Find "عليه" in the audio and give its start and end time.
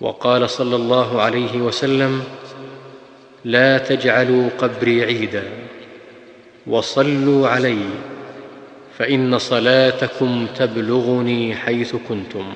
1.22-1.56